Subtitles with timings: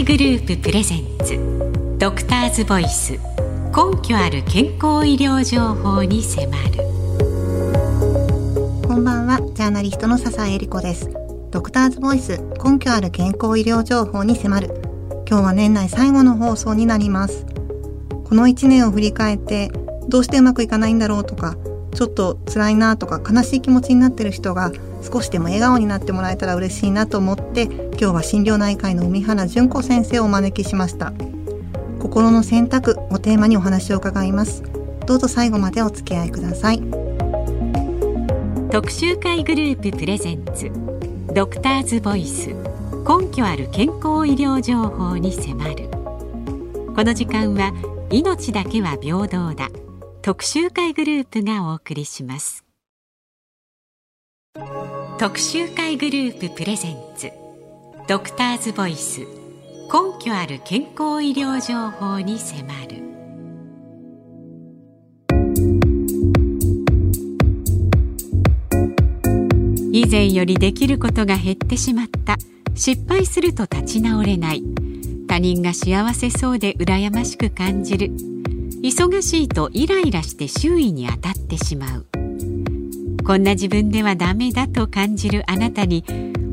[0.00, 1.38] 会グループプレゼンツ。
[1.98, 3.12] ドクターズボイス。
[3.12, 6.78] 根拠ある健康医療情報に迫る。
[8.86, 9.40] こんばんは。
[9.54, 11.10] ジャーナリストの笹恵理子です。
[11.50, 12.40] ドクターズボイス。
[12.64, 14.70] 根拠ある健康医療情報に迫る。
[15.28, 17.44] 今日は年内最後の放送になります。
[18.24, 19.70] この1年を振り返って
[20.08, 21.56] どうしてうまくいかないんだろうとか
[21.94, 31.12] ちょっと辛いなとか悲しい気持ちになってる人が少しでも笑顔になってもらえたら嬉しいなと思って今日は心療内科医の海原純子先生をお招きしました。
[31.98, 34.62] 心の選択をテーマにお話を伺います。
[35.06, 36.82] どうぞ最後までお付き合いください。
[38.70, 40.70] 特集会グループプレゼンツ
[41.34, 45.90] ドクターズボイス根拠ある健康医療情報に迫る。
[46.94, 47.72] この時間は
[48.10, 49.68] 命だけは平等だ。
[50.22, 52.69] 特集会グループがお送りします。
[55.20, 57.30] 特集会グループプレゼンツ。
[58.08, 59.20] ドクターズボイス。
[59.20, 59.26] 根
[60.18, 62.96] 拠ある健康医療情報に迫る。
[69.92, 72.36] 以前よりできることが減ってしまった。
[72.74, 74.64] 失敗すると立ち直れない。
[75.28, 78.10] 他人が幸せそうで羨ましく感じる。
[78.82, 82.06] 忙しいとイライラして周囲に当たってしまう。
[83.30, 86.04] こんな自分ではダメだと感じるあなたに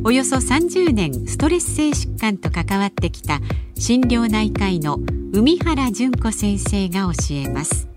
[0.03, 3.39] およそ30年ストレス性疾患と関わってきた
[3.73, 5.00] 心療内科医の
[5.34, 7.88] 海原純子先生が教えます。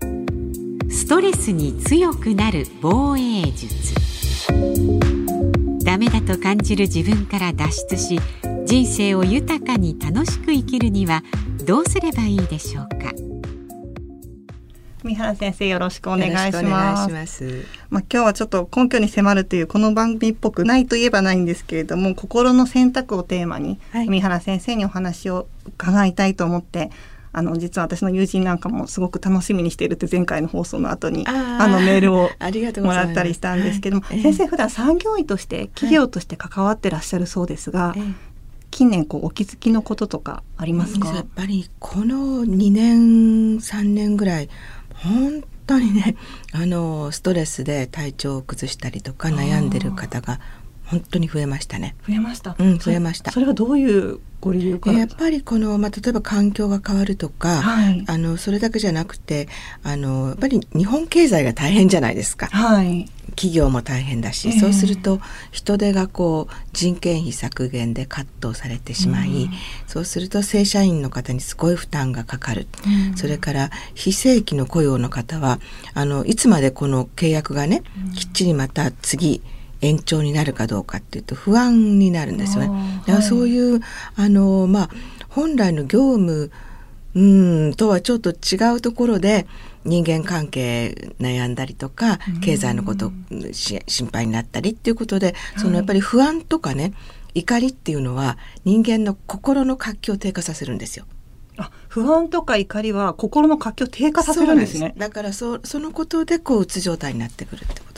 [0.89, 3.93] ストレスに強くなる防衛術。
[5.85, 8.19] ダメだと感じる自分から脱出し
[8.65, 11.21] 人生を豊かに楽しく生きるには
[11.67, 13.30] どうすればいいでしょうか。
[15.03, 17.11] 三原先生よろしくお願いします。
[17.11, 17.65] ます。
[17.89, 26.91] まあ今日はちょっと根拠に迫るというこの番組っぽくないといえばないんですけれども、心の選択をテーマに、はい、三原先生にお話を伺いたいと思って。
[27.33, 32.29] あの実は私の友人なんかもすごく楽しみにしているって前回の放送の後にあのメールを
[32.85, 38.01] もらったりしたんですけども、はい、先生普段産業医として企業として関わってらっしゃるそうですが、はい、
[38.69, 41.07] 近年こうお気づきのこととかありますか？
[41.13, 44.49] やっぱりこの2年3年ぐらい
[45.03, 46.15] 本当にね
[46.53, 50.39] あのストレスで体調を崩したりとか悩んでる方が
[50.91, 51.95] 本当に増えましたね。
[52.05, 52.55] 増えました？
[52.59, 53.31] うん、増えました。
[53.31, 54.91] それはどういうご理由か？
[54.91, 59.47] やっぱりこの、まあ、例えば環境が変わるとか、はい、あのそれだけじゃなくて
[59.83, 62.47] あのやっぱり日本経済が大変じゃないですか。
[62.47, 69.49] はい、企業も大変だし、えー、そうすると人手がこう人件費削減でカットされてしまい、うん、
[69.87, 75.59] そうすると正社員の方にすごい負担がかかる、うん、それから非正規の雇用の方は
[75.93, 77.83] あのいつまでこの契約がね、
[78.15, 79.41] きっちりまた次
[79.81, 83.01] 延長になるかどうかっていうと不安になるんですよね。
[83.07, 83.81] だからそういう、
[84.15, 84.89] あのまあ
[85.29, 86.51] 本来の業務
[87.13, 87.21] う
[87.69, 89.45] んとはちょっと違うところで
[89.83, 93.11] 人間関係悩んだりとか経済のこと
[93.51, 96.93] 心配になったりっていうことでそのやっぱり不安とかね
[97.33, 101.05] 怒りっていうのは人間の心の活気を低下させるんですよ。
[101.57, 104.93] あ不安とか怒りは心の活気を低下させるんですね。
[104.97, 107.90] だからそそのことでこううつ状態になってくるってこと。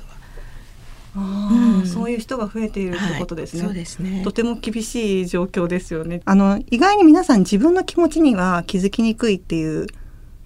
[1.15, 4.21] あうん、そういう人が増えているってことですね、はい、そうですね。
[4.23, 6.21] とても厳しい状況ですよね。
[6.25, 9.87] あの意外に皆さん自分の気持ちには気づきにくいっていう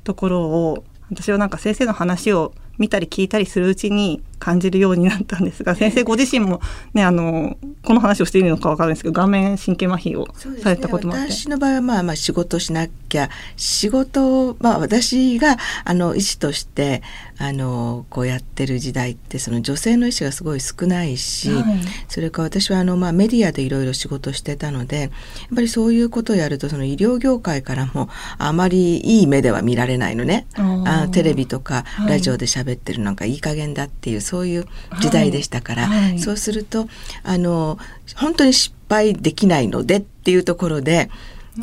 [0.04, 6.62] ところを私はなんか先生の話を見たり聞いたりするうちに感じるようになったんですが先生ご自身も
[6.94, 10.28] ねあのこの話をしているのか分からないですけど顔面神経麻痺を
[10.60, 17.02] されたこともあって、ね、私の場合はまあまあ仕事しなきゃ仕事まあ私があの医師として
[17.40, 21.64] あのこうやってる時代ってその女性の医師がすごい少ないし、はい、
[22.08, 25.10] それから私はあのまあメディアでいろいろ仕事してたのでやっ
[25.56, 30.48] ぱりそういうことをやるとその医療業界からもあまりいい目では見られないのね。
[30.86, 34.66] あテレビとかラジオで喋ってるなんかいい加減だっていうそういう
[35.00, 36.02] 時代でしたから、はい。
[36.02, 36.88] はい、そうすると
[37.24, 37.80] あの
[38.16, 41.10] 本当に失敗できないのでっていうところで。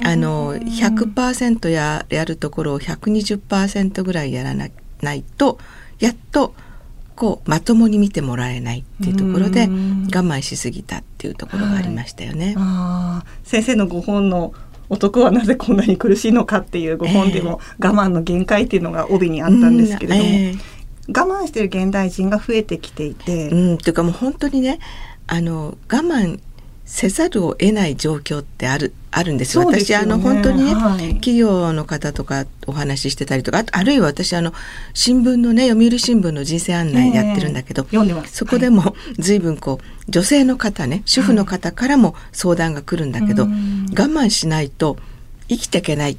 [0.02, 5.60] あの100%ややるところを120%ぐらいやらないと
[6.00, 6.52] やっと
[7.14, 12.54] こうまともに見てもらえないっていうところで我慢しすぎたっていうところがありましたよね。
[12.56, 14.52] はい、先生のご本の
[14.88, 20.58] 男はなぜこんなに苦しいのかっていうご本でも、我慢の限界っていうのが帯にあったんですけれども、えー、
[21.08, 23.50] 我慢してる現代人が増えてきていて。
[23.50, 24.78] うん、というかもう本当にね
[25.26, 26.40] あの我慢
[26.86, 29.64] せざるを得ない状況ってあるあるんですよ。
[29.64, 34.52] 私あの本当にね、はい、企業の方とかお話ししてたりとかあるいは私あの
[34.92, 44.98] 新聞のね読売新聞の人生案内やってるんだけど、えー、そこでも随分こう女性の方ね主婦の方からも相談が来るんだけど、はい、我慢しないと
[45.48, 46.18] 生きていけない。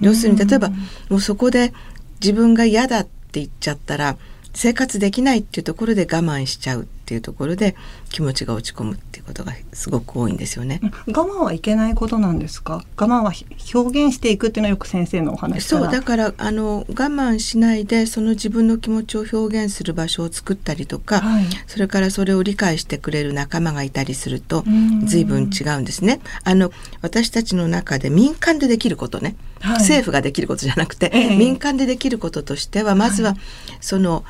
[0.00, 0.70] 要するに例えば、
[1.08, 1.72] もうそこで
[2.20, 4.16] 自分が嫌だってって言っちゃったら
[4.54, 6.88] 生活できないっていうところで我慢しちゃう。
[7.08, 7.74] っていうところで
[8.10, 10.78] 気持ちが落ち込むっていうことがすごく多いんですよね。
[11.06, 12.84] 我慢はいけないことなんですか？
[12.98, 13.32] 我慢は
[13.72, 24.64] 表現していくっていうのはよく先生のお話そうだからあの我慢しないでその自分の気持ちを表現する場所を作ったりとか、はい、それからそれを理解してくれる仲間がいたりすると
[25.04, 26.20] 随分違うんですね。
[26.44, 33.38] あの私たちの中で民間でできることね、はい、政府ができることじゃなくて、えー、民間でできることとしてはまずは、はい、
[33.80, 34.26] その、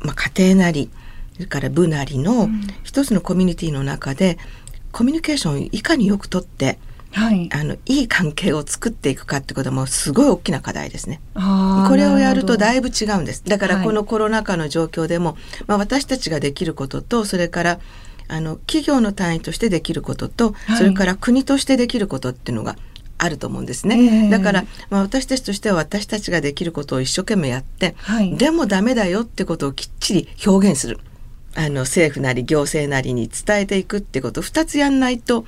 [0.00, 0.88] まあ、家庭なり
[1.36, 2.48] それから部なりの
[2.82, 4.38] 一つのコミュニティの中で、
[4.90, 6.78] コミュニケーションをいかによくとって、
[7.12, 11.20] はい、あのいい関係を作っていくかってこともすごい大きな課題ですね。
[11.34, 13.44] これをやるとだいぶ違うんです。
[13.44, 17.80] だからこのコロナ禍の状況でも、はい、まあ、私たちができることとそれから
[18.28, 22.76] あの企業の単位としてできることと、はい、それから国としてできることっていうのが
[23.18, 30.98] あると思うんですね、えー、だから、まあ、私たちとしては私たちができることを一生懸命やって、はい、でもダメだよってことをきっちり表現する。
[31.56, 35.46] あの政府なり行政なりに伝えていくってこと2つやんないと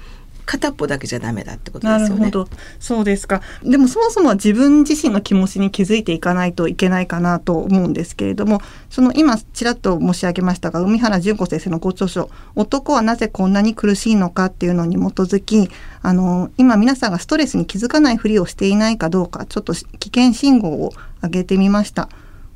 [0.49, 2.21] 片っぽだけじゃダメだってことですよね。
[2.21, 2.49] なるほど。
[2.81, 3.43] そうですか。
[3.63, 15.69] でもそもそも自分自身の気持ちに気づいていかないといけないかなと思うんですけれども、その今ちらっと申し上げましたが、海原純子先生のご著書、男はなぜこんなに苦しいのかっていうのに基づき、
[16.01, 22.09] あの今皆さんがストレスに気づかないふりをしていないかどうか、ちょっと危険信号を上げてみました。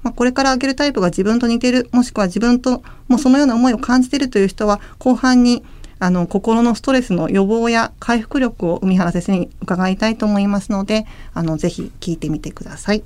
[0.03, 5.65] まあ、これから挙げるタイプが自分と似てるもしくは自分ともうそのような思いを感じているという人は後半に
[5.99, 13.05] あの心のストレスの予防や回復力を海原先生に伺いたいと思いますのであのぜひ聞いてみてください。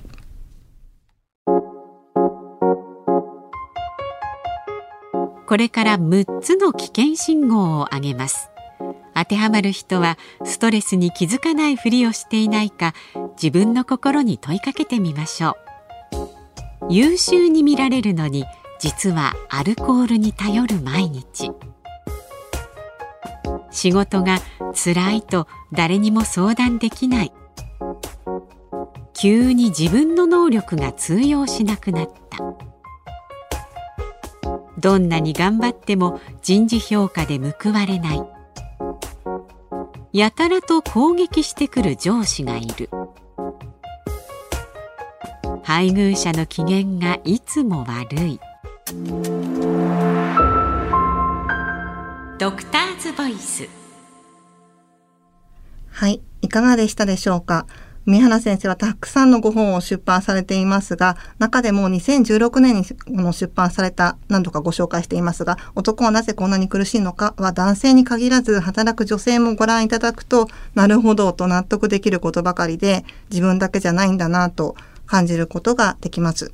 [5.47, 8.51] これから6つの危険信号を挙げます。
[9.15, 12.95] 当てはまる人はストレスに気づかないふりをしていないか
[13.41, 15.66] 自分の心に問いかけてみましょう。
[16.89, 18.45] 優秀に見られるのに
[18.79, 21.51] 実はアルコールに頼る毎日。
[23.71, 24.39] 仕事が
[24.73, 27.33] 辛いと誰にも相談できない。
[29.13, 32.39] 急に自分の能力が通用しなくなった。
[34.79, 38.23] どんなに頑張っても人事評価で報われない。
[40.13, 42.89] やたらと攻撃してくる上司がいる。
[45.67, 48.39] 配偶者の機嫌がいつも悪い。
[52.39, 53.69] ドクターズボイス。
[55.91, 57.67] はいいかがでしたでしょうか？
[58.05, 62.85] 三原先生はたくさんのご本を出版されていますが、中でも2016年に
[63.33, 67.35] 出版された何度かご紹介していますが、男はなぜこんなに苦しいのか？
[67.39, 70.47] は男性に限らず働く女性もご覧いただくと、
[70.77, 76.51] なるほどと納得できることばかりで、自分だけじゃないんだなと感じることができます。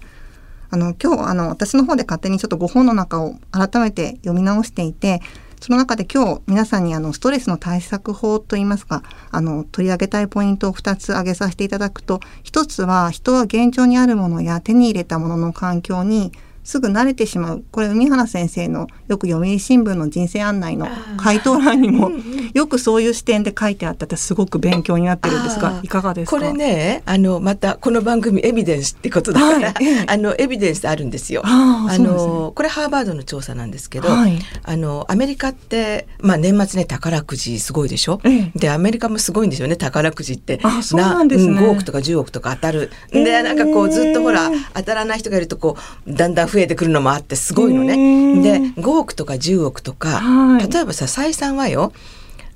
[0.70, 5.20] あの今日あの私の方で勝手にちょっとご本の中を改めて読み直していて
[5.60, 16.32] その中で今日皆さんにあのストレスの対策法といいますかあの取り上げたいポイントを2つ挙げさせていただくと1つは人は現状にあるものや手に入れたものの環境に
[16.64, 17.64] すぐ慣れてしまう。
[17.72, 22.10] これ海原先生のよく読売新聞の人生案内の回答欄にも
[22.54, 26.36] よくそういう視点で書いてあってすごく勉強になってるんですがいかがですか？
[26.36, 29.40] これねあのまたこの番組エビデンスってことだ。
[29.40, 31.42] から、はい、 あのエビデンスあるんですよ。
[31.44, 38.20] あの、ね、これハーバードの調査なんですけど、はい、あのアメリカってまあ年末ね宝くじすごいでしょ？
[38.24, 40.60] ええ、でアメリカもすごいんですよね宝くじって。
[40.62, 42.90] あそうなんです、ね、5億とか10億とか当たる。
[43.12, 45.76] でなんかこうずっとほら当たらない人がいるとこ
[46.06, 47.96] うだんだん増えてくるのもあってすごいのね。
[48.42, 51.92] で5億とか10億とか、はい、例えばさ採算はよ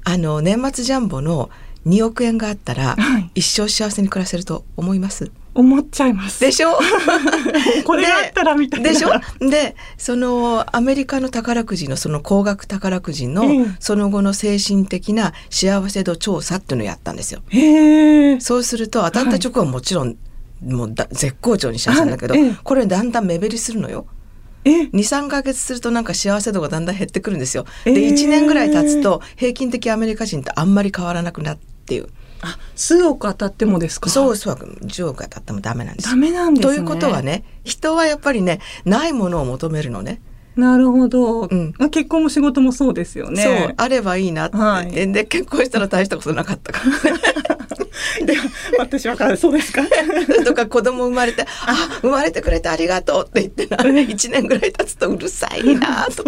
[0.05, 1.51] あの年末ジャンボの
[1.87, 5.31] 2億円があったら、はい、一生幸せに暮らせると思います？
[5.55, 6.41] 思っちゃいます。
[6.41, 6.73] でしょ？
[7.87, 8.91] これあったらみたいな。
[8.91, 9.11] でしょ？
[9.41, 13.45] で、そのアメリカの宝くじのその高額宝くじの、
[13.81, 17.41] その後の精神的な幸せ度調査っていうのをやったんですよ。
[18.41, 20.17] そうすると当たった直後はもちろん、はい、
[20.63, 24.07] もうだ絶好調に幸せなんだけど、これだんだん目減りするのよ。
[24.65, 27.67] 23か月するとなんか幸せ度がだんだん減ってくるんですよ。
[27.85, 32.09] で1年ぐらい経つと平均的アメリカ人ってあんまり変わらなくなっていう。
[32.43, 34.11] あ数億当たってもですか？
[34.11, 40.21] そうそう10億当たってもダメなんですダメなんです、ね、ということはね人はやっぱりねないものを求めるのね。
[40.55, 43.43] なるほど、うん、結婚も仕事もそうですよね。
[43.43, 47.56] そうあればいいなって、はい、で結婚したら大したことなかったから。
[48.25, 48.37] で
[48.79, 49.83] 私はからそうですか？
[50.45, 51.99] とか子供生まれて「あ。
[52.01, 56.25] 生まれてくれてありがとう」って言ってな1年ぐらい経つとうるさいなと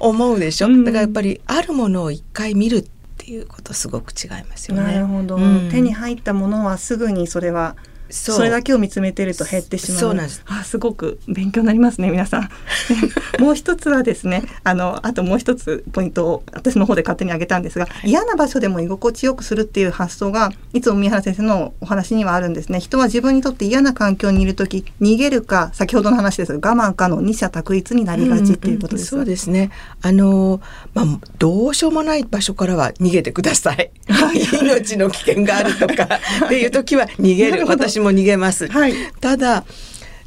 [0.00, 2.84] 思うでしょ、だからやっぱりあるものを一回見るっ
[3.20, 4.82] っていうことすごく違いますよね。
[4.82, 7.76] なるほど、うん、手に入ったものはすぐにそれは
[8.10, 10.00] それだけを見つめてると減ってしまう。
[10.00, 10.42] そうなんです。
[10.46, 12.48] あ、すごく勉強になりますね、皆さん。
[13.40, 22.80] もう一つはですね、あの、あともう一つポイントを私の方で勝手に挙げたんですが、はい、嫌な場所でも居心地よくするっていう発想が、いつも宮原先生のお話にはあるんですね。
[22.80, 29.70] 人は自分にとって嫌な環境にいるとき、逃げるか、先ほどの話ですが、我慢かの二者択一になりがちっていうことです、うんうん、そうですね。
[30.02, 30.60] あの、
[30.94, 31.06] まあ、
[31.38, 33.90] どうしようもない場所からは逃げてください。
[34.60, 36.08] 命の危険があるとか
[36.46, 37.66] っていう時は逃げる。
[37.66, 38.68] 私も逃げます。
[38.68, 39.64] はい、ただ、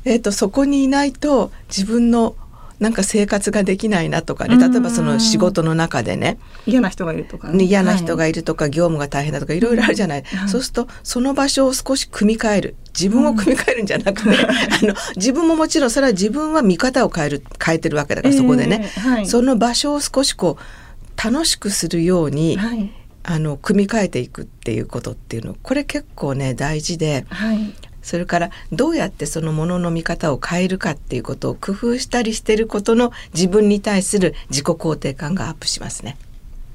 [0.05, 2.35] えーと、そこにいないと自分の
[2.79, 4.57] なんか生活ができないなとかね。
[4.57, 6.37] 例えばその仕事の中でね。
[6.65, 8.33] 嫌な人がいるとか、ね、嫌な人がい。
[8.33, 12.75] るとか、はい、業務が大変だとかいろいろあるじゃない、そうするとその場所を少し組み替える。
[12.99, 22.91] 自分を組み替えるんじゃなくて、 あの自分ももちろんそれは自分は見方を変える変えてるわけだからそこでね、えーはい、その場所を少しこう楽しくするように、はい
[23.23, 36.17] あの組み替えていくっていうことっていうのこれ結構ね大事で、はい、それからどうやってそのものの見方を変えるかっていうことを工夫したりしてることの自分に対する自己肯定感がアップしますね。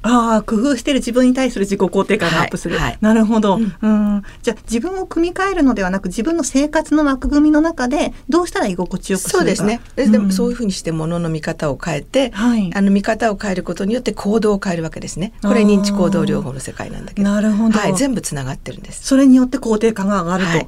[0.02, 2.84] ああ工夫してる自分に対する自己肯定感がアップする、はい。
[2.84, 3.88] はい、なるほど、うん、う
[4.18, 4.22] ん。
[4.42, 9.38] じゃあ自分を組み替えるのではなく自分の生活の枠組みの中でどうしたら居心地よくするか。
[9.38, 9.80] そうですね。
[9.96, 15.32] でうん、でもそういうふうにしてものの見方を変えて、はい、あの見方を変えることによって行動を変えるわけですね。
[15.42, 17.28] これ認知行動療法の世界なんだけど。
[17.28, 19.04] なるほど、はい、全部つながってるんです。
[19.04, 20.66] それによって肯定感が上がると、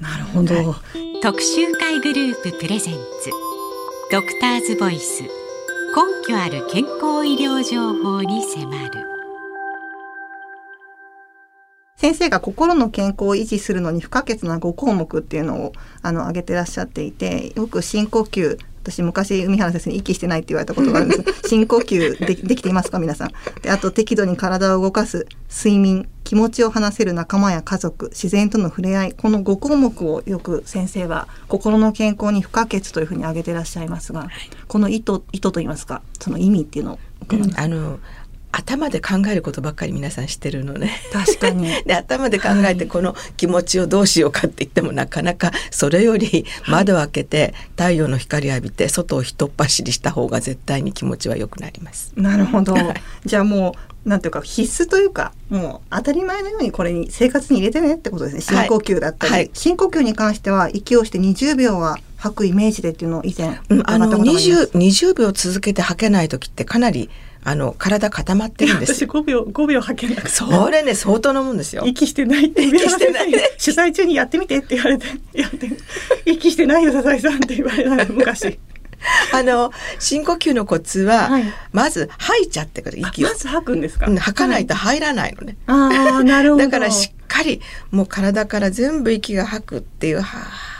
[0.00, 0.76] なるほど、
[1.20, 3.30] 特集会グループプレゼンツ。
[4.10, 5.22] ドクターズボイス
[5.94, 9.08] 根拠ある健康医療情報に迫る。
[11.96, 18.58] 先生が心の健康を維持するのに不可欠な5項目っていうのをあの挙げてらっしゃっていてよく深呼吸
[18.90, 21.24] 私昔海原先生に息してないって言われたことがあるんです。
[21.48, 23.32] 深呼吸でできていますか皆さん。
[23.62, 34.30] であと適度に体を動かす睡眠気持ちを話せる仲間や家族自然との触れ合いこの5項目をよく先生は心の健康に不可欠というふうに挙げてらっしゃいますが、はい、
[34.66, 36.98] この意図意図といいますかその意味っていうのを
[37.30, 37.98] うん、あの
[38.50, 40.90] 頭で考えることばっかり皆さんしてるのね。
[41.12, 41.68] 確かに。
[41.84, 52.12] で頭で考えてこの気持ちをどうしようかって言ってもなかなかそれより窓を開けて太陽の光浴びて外をひとっ走りした方が絶対に気持ちは良くなります。
[52.16, 52.76] なるほど。
[53.24, 53.76] じゃあも
[54.06, 67.10] うなんていうか必須というかもう当たり前のようにこれに生活に入れてねってことですね深呼吸だったり、はい、深呼吸に関しては息をして20秒は吐くイメージでっていうのを以前、うん、あの 20, 20秒続けて吐けない時ってかなり
[67.44, 68.94] あの体固まってるんです。
[68.94, 71.84] 私5秒5秒吐けなくそれね相当なもんですよ。
[71.86, 73.32] 息してないって息してない。
[73.32, 75.06] 取材中にやってみてって言われて。
[75.32, 75.70] やって
[76.26, 78.58] 息してないよ笹井さんって言われた昔。
[79.32, 83.28] あの深呼吸のコツは、はい、まず吐いちゃってくる息を。
[83.28, 86.64] まず吐くんですか、吐かないと入らないのね、はい、ああなるほど。
[86.64, 90.77] だからしっかりもう体から全部息が吐くっていうはあ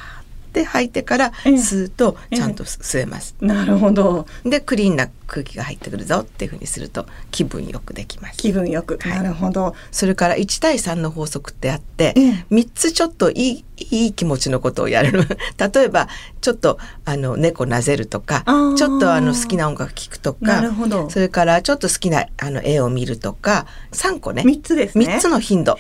[0.59, 3.37] って吐いてから吸うとちゃんと吸えます。
[3.41, 4.27] なるほど。
[4.45, 8.39] でクリーンな空気が入ってくるぞっていうふうにすると気分よくできます。
[8.39, 8.99] 気分よく。
[9.01, 9.75] はい、なるほど。
[9.91, 12.15] それから1対3の法則ってあって、
[12.51, 15.27] 3つちょっといいいい気持ちのことをやる。
[15.59, 16.09] 例えば
[16.41, 18.45] ちょっとあの猫なぜるとか
[18.77, 20.63] ちょっとあの好きな音楽聴くとか
[21.09, 24.43] それからちょっと好きなあの絵を見るとか3個ね。
[24.43, 25.07] 3つですね。
[25.07, 25.73] 3つの頻度。
[25.73, 25.77] あ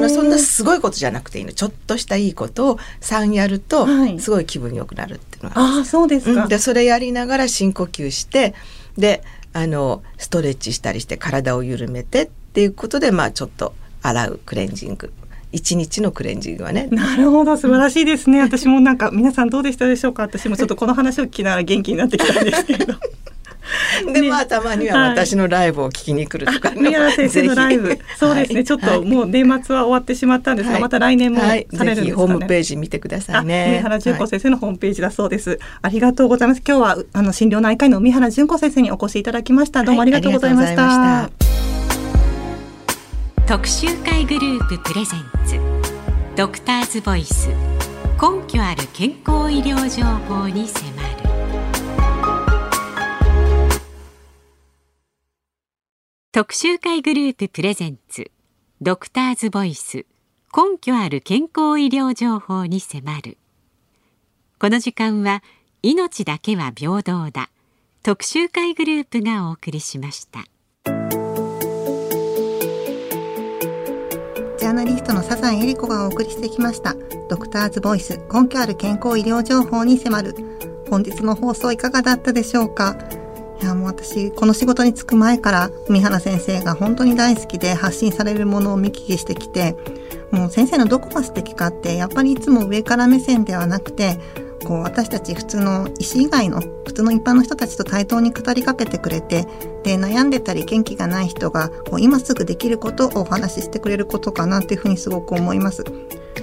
[0.00, 1.52] のそんなすごいことじゃなくていいの。
[1.52, 3.86] ちょっとしたいいことを3やると、
[4.18, 8.54] すごい気分よくなるっていうのはあそうですか、うん、でそれやりながら深呼吸して
[8.96, 15.12] であのストレッチしたりして体を緩めてっていうことでまあちょっと洗うクレンジング
[15.52, 16.88] 一日のクレンジングはね。
[16.90, 17.56] なるほど。
[17.56, 18.40] 素晴らしいですね。
[18.40, 20.22] 私もなんか皆さんどうでしたでしょうか？
[20.22, 22.94] 私もちょっとこの話を聞きながら元気になってきたんですけど。
[24.12, 27.98] で、ね、まあたまには私のライブを聞きに来るとか、宮原先生のライブ。
[28.18, 33.68] そうですね、はい、ちょっともう年末は終わってしまったんですが、はい、また来年もされるんですか、ね、ホームページ見てくださいね。
[33.70, 36.62] 宮原純子先生のホームページだそうです、ありがとうございます。
[36.66, 39.84] 今日はあの診療内科医の宮原純子先生にお越しいただきました。
[39.84, 41.30] どうもありがとうございました、
[43.52, 45.60] 特集会グループプレゼンツ。
[46.36, 47.48] ドクターズボイス。
[47.48, 51.06] 根拠ある健康医療情報に迫る。
[56.32, 58.30] 特集会グループプレゼンツ。
[58.80, 60.06] ドクターズボイス。
[60.56, 63.36] 根拠ある健康医療情報に迫る。
[64.58, 65.42] この時間は
[65.82, 67.50] 命だけは平等だ。
[68.02, 70.46] 特集会グループがお送りしました。
[74.72, 76.96] ャーナリストの笹井恵理子がお送りしてきました。
[77.28, 80.34] ドクターズボイス根拠ある健康医療情報に迫る。
[80.88, 82.96] 本日の放送いかがだったでしょうか？
[83.60, 89.76] いやもう私この仕事に就く前から海原先生が本当に大好きで発信されるものを見聞きしてきて
[90.32, 94.18] もう先生のどこが素敵かってやっぱりいつも上から目線ではなくて
[94.64, 99.46] こう私たち普通の医師以外の普通の一般の人たちと対等に語りかけてくれて
[99.82, 105.84] で悩んでたり元気がない人がこう今すぐできることをお話ししてくれることかなっていうふうにすごく思います。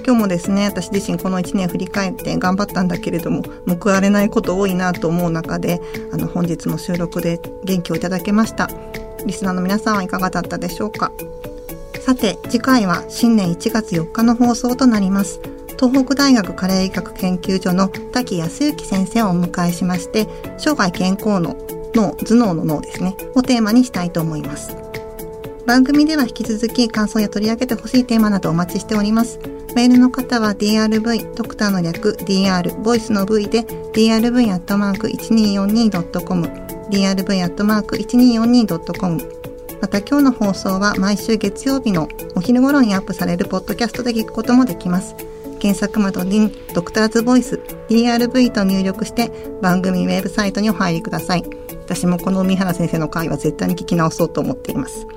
[0.04, 3.42] 今日もですね私自身この1年振り返って頑張ったんだけれども
[3.82, 5.80] 報われないこと多いなと思う中で
[6.12, 8.68] あの本日の収録で元気をいただけました。
[9.26, 11.12] リスナーの皆さんはいかがだったでしょうか。
[12.00, 15.40] さて次回は新年1月4日の放送となります。
[15.78, 20.26] 東北大学加齢医学研究所の滝康之先生をお迎えしまして
[20.58, 21.56] 生涯健康の
[21.94, 24.76] 脳頭脳の脳ですねをテーマにしたいと思います
[25.66, 29.38] 番組では引き続き感想や取り上げてほしいテーマなどお待ちしております
[29.74, 36.46] メールの方は drv、ドクターの略 dr、ボイスの v で drv.1242.com、
[36.90, 39.40] drv.1242.com
[39.80, 45.16] また今日の放送は毎週月曜日のお昼頃にアップされるポッドキャストで聞くこともできます。
[45.58, 49.30] 検索窓にドクターズボイス DRV と入力して
[49.62, 51.59] 番組ウェブサイトにお入りください。
[51.90, 55.08] 私もこの海原先生の回は絶対に聞き直そうと思っています。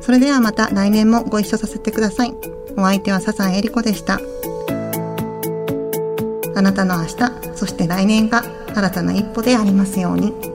[0.00, 2.32] それではまた来年もご一緒させてください。
[2.76, 4.20] お相手は笹江里子でした。
[6.54, 7.16] あなたの明日、
[7.56, 8.44] そして来年が
[8.76, 10.53] 新たな一歩でありますように。